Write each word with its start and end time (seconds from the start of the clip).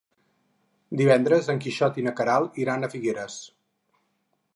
Divendres 1.01 1.49
en 1.53 1.61
Quixot 1.65 1.99
i 1.99 2.05
na 2.07 2.13
Queralt 2.21 2.57
iran 2.63 2.87
a 2.87 2.89
Figueres. 2.95 3.37